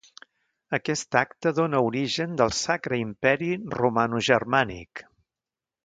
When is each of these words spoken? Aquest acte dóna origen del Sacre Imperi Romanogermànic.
Aquest 0.77 1.17
acte 1.19 1.53
dóna 1.59 1.81
origen 1.89 2.35
del 2.41 2.55
Sacre 2.61 2.99
Imperi 3.05 3.51
Romanogermànic. 3.79 5.07